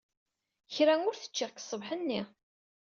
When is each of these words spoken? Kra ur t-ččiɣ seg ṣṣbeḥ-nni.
Kra 0.73 0.93
ur 1.09 1.15
t-ččiɣ 1.17 1.49
seg 1.53 1.61
ṣṣbeḥ-nni. 1.65 2.21